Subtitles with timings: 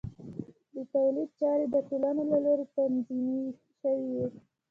[0.73, 3.27] د تولید چارې د ټولنو له لوري تنظیم
[3.79, 4.25] شوې وې.